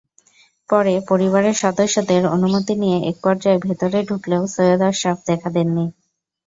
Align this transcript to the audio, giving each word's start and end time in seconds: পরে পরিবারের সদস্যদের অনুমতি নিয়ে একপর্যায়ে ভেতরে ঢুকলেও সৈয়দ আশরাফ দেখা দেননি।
পরে 0.69 0.93
পরিবারের 1.09 1.55
সদস্যদের 1.63 2.21
অনুমতি 2.35 2.73
নিয়ে 2.81 2.97
একপর্যায়ে 3.11 3.63
ভেতরে 3.65 3.99
ঢুকলেও 4.09 4.43
সৈয়দ 4.53 4.81
আশরাফ 4.89 5.19
দেখা 5.29 5.49
দেননি। 5.55 5.85